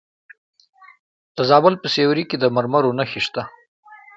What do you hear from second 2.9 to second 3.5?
نښې شته.